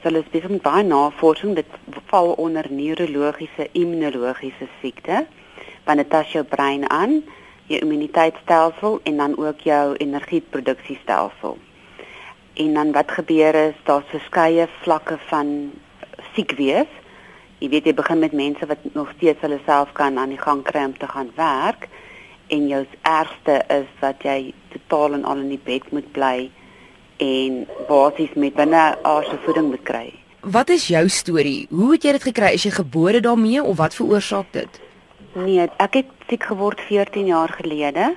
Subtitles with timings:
[0.00, 1.78] So hulle is besig met baie navorsing dit
[2.10, 5.24] val onder neurologiese immunologiese siekte
[5.86, 7.20] want dit tas jou brein aan,
[7.70, 11.58] jou immuniteitstelsel en dan ook jou energieproduksiestelsel.
[12.54, 15.52] En dan wat gebeur is daar's verskeie vlakke van
[16.34, 16.90] siek wees.
[17.62, 20.64] Jy weet jy begin met mense wat nog steeds hulle self kan aan die gang
[20.66, 21.88] kry om te gaan werk
[22.46, 26.50] en jou ergste is dat jy totaal en al in die bed moet bly
[27.16, 30.12] en basies met binne aardse voeding moet kry.
[30.40, 31.66] Wat is jou storie?
[31.70, 32.52] Hoe het jy dit gekry?
[32.54, 34.80] Is jy gebore daarmee of wat veroorsaak dit?
[35.34, 38.14] Nee, ek het siek geword 14 jaar gelede.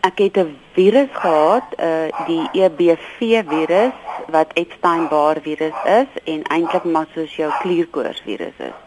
[0.00, 3.92] Ek het 'n virus gehad, uh die EBV virus
[4.28, 8.78] wat Epstein-Barr virus is en eintlik maar soos jou klierkoors virus is.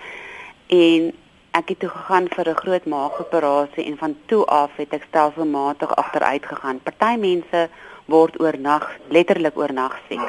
[0.67, 1.13] En
[1.51, 5.95] ek het toe gegaan vir 'n groot maagoperasie en van toe af het ek stelselmatig
[5.95, 6.79] agteruit gegaan.
[6.83, 7.69] Party mense
[8.09, 10.25] word oornag letterlik oornag siek.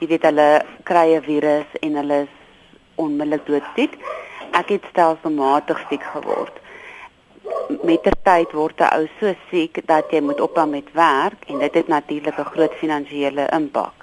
[0.00, 0.48] Jy weet hulle
[0.84, 2.34] kry 'n virus en hulle is
[2.96, 3.92] onmiddellik doodsiek.
[4.52, 6.54] Ek het stelselmatig siek geword.
[7.82, 11.58] Met ter tyd word 'n ou so siek dat jy moet ophou met werk en
[11.58, 13.94] dit het natuurlik 'n groot finansiële impak.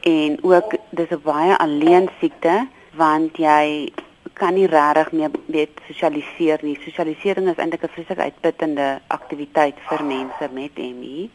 [0.00, 3.92] En ook dis 'n baie alleen siekte want jy
[4.32, 6.78] kan nie regtig meer weet sosialiseer nie.
[6.84, 11.28] Sosialisering is eintlik 'n vreeslik uitputtende aktiwiteit vir mense met ME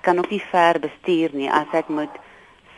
[0.00, 1.50] ek kan ook nie ver bestuur nie.
[1.52, 2.14] As ek moet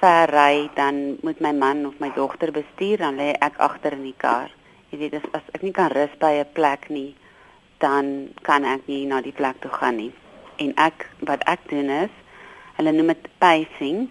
[0.01, 4.03] ver ry, dan moet my man of my dogter bestuur, dan lê ek agter in
[4.03, 4.51] die kar.
[4.91, 7.14] Jy weet, as, as ek nie kan rus by 'n plek nie,
[7.79, 10.11] dan kan ek nie na die plek toe gaan nie.
[10.59, 12.11] En ek wat ek doen is,
[12.75, 14.11] hulle noem dit pacing.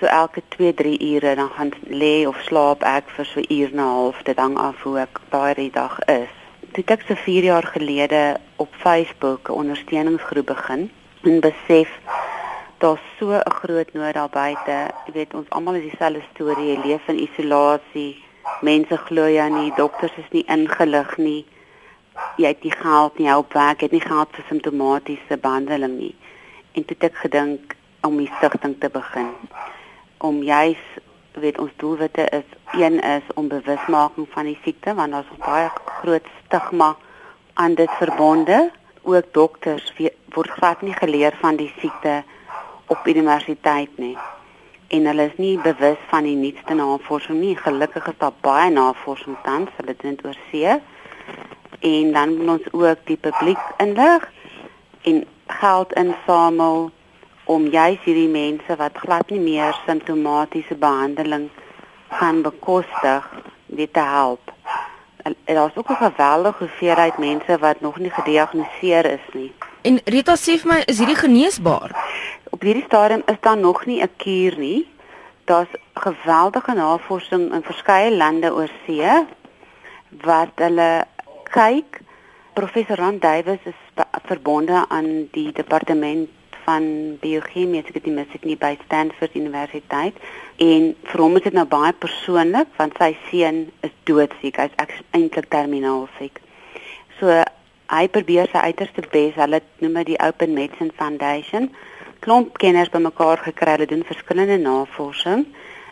[0.00, 3.78] So elke 2-3 ure dan gaan lê of slaap ek vir so 'n uur en
[3.78, 6.34] 'n half, dit hang af hoe ek daai dag is.
[6.72, 10.90] Toe ek so 4 jaar gelede op Facebook 'n ondersteuningsgroep begin
[11.22, 11.88] en besef
[12.80, 14.76] daar's so 'n groot nood daar buite.
[15.06, 18.24] Jy weet ons almal het dieselfde storie, jy leef in isolasie.
[18.60, 21.46] Mense glo jou nie, dokters is nie ingelig nie.
[22.36, 26.14] Jy het nie geld nie, jou werk het nie geld vir simptomatiese behandeling nie.
[26.72, 29.28] En toe het ek gedink om die stigting te begin.
[30.18, 30.84] Om juis
[31.32, 36.26] weet ons doelwitte is een is om bewusmaking van die siekte want daar's baie groot
[36.46, 36.96] stigma
[37.54, 38.70] aan dit verbonde.
[39.02, 39.92] Ook dokters
[40.28, 42.22] word glad nie geleer van die siekte
[42.90, 44.16] op universiteit nie.
[44.90, 47.56] En hulle is nie bewus van die nuutste navorsing nie.
[47.56, 50.78] Gelukkig is daar baie navorsing tans, hulle doen dit oor see.
[51.80, 54.26] En dan moet ons ook die publiek inlig
[55.06, 56.90] en geld insamel
[57.44, 61.48] om juis hierdie mense wat glad nie meer simptomatiese behandeling
[62.18, 63.26] kan bekostig,
[63.66, 64.52] dit te help.
[65.22, 69.52] En daar's ook 'n geweldige hoeveelheid mense wat nog nie gediagnoseer is nie.
[69.82, 71.99] En Rita sê vir my, is hierdie geneesbaar?
[72.60, 74.88] Op hierdie stadium is daar nog nie 'n kuur nie.
[75.44, 79.26] Daar's geweldige navorsing in verskeie lande oor see
[80.10, 81.06] wat hulle
[81.42, 82.00] kyk.
[82.52, 86.28] Professor Rand Davies is verbonde aan die departement
[86.64, 90.14] van biochemie ek die mis ek nie by Stanford Universiteit
[90.56, 94.76] en vir hom is dit nou baie persoonlik want sy seun is doodsiek hy's
[95.10, 96.40] eintlik terminaal siek
[97.18, 97.42] so
[97.88, 101.70] hy probeer sy uiterste bes hulle noem dit die Open Medicine Foundation
[102.20, 103.70] klomp kenners bymekaar gekry.
[103.76, 105.46] Hulle doen verskillende navorsing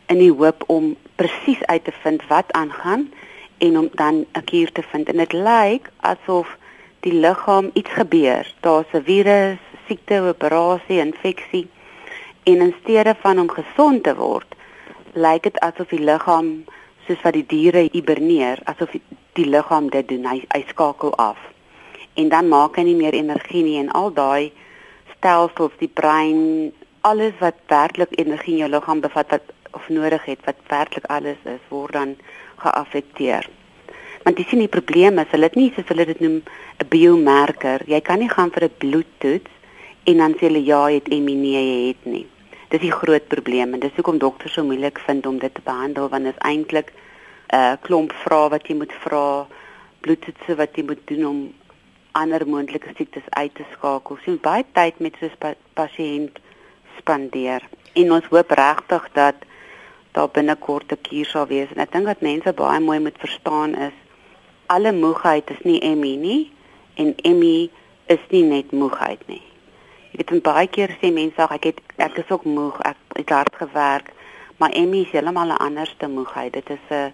[0.08, 3.08] in die hoop om presies uit te vind wat aangaan
[3.58, 5.08] en om dan 'n kuur te vind.
[5.08, 6.56] En dit lyk asof
[7.00, 8.54] die liggaam iets gebeur.
[8.60, 11.68] Daar's 'n virus, siekte, operasie, infeksie
[12.42, 14.54] en in steede van om gesond te word,
[15.12, 16.64] lyk dit asof die liggaam
[17.06, 18.94] soos wat die diere hiberneer, asof
[19.32, 20.24] die liggaam dit doen.
[20.26, 21.36] Hy, hy skakel af.
[22.14, 24.52] En dan maak hy nie meer energie nie en al daai
[25.18, 26.72] stelsels, die brein,
[27.06, 31.40] alles wat werklik energie in jou liggaam bevat wat of nodig het, wat werklik alles
[31.44, 32.16] is, word dan
[32.62, 33.48] geaffekteer.
[34.24, 36.40] Want jy sien die probleem is, hulle het nie soos hulle dit noem
[36.82, 37.84] 'n biomarker.
[37.86, 39.50] Jy kan nie gaan vir 'n bloedtoets
[40.04, 42.26] en dan sê hulle ja, jy het ME nee, jy het nie.
[42.70, 46.08] Dis die groot probleem en dis hoekom dokters so moeilik vind om dit te behandel
[46.08, 49.46] want dit is eintlik 'n uh, klomp vrae wat jy moet vra,
[50.00, 51.52] bloedtoetse wat jy moet doen om
[52.12, 54.18] ander moontlike siektes uit te skakel.
[54.24, 56.38] Sien baie tyd met so 'n pa pasiënt
[56.98, 57.62] spandeer.
[57.94, 59.34] En ons hoop regtig dat
[60.12, 61.70] daar binnekort 'n kuur sal wees.
[61.74, 63.96] En ek dink dat mense baie mooi moet verstaan is
[64.68, 66.52] alle moegheid is nie ME nie
[66.94, 67.70] en ME
[68.06, 69.42] is nie net moegheid nie.
[70.12, 73.56] Jy weet baie keer sê mense ek het ek is ook moeg, ek het hard
[73.56, 74.12] gewerk,
[74.58, 76.52] maar ME is heeltemal 'n anderste moegheid.
[76.52, 77.12] Dit is 'n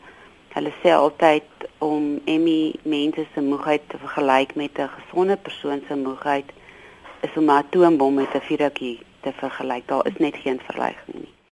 [0.55, 1.47] Hulle sê altyd
[1.79, 2.03] om
[2.43, 6.49] ME mense se moegheid te vergelyk met 'n gesonde persoon se moegheid
[7.27, 9.89] is om 'n atoombom met 'n vuurtjie te vergelyk.
[9.89, 11.35] Daar is net geen vergelyking nie.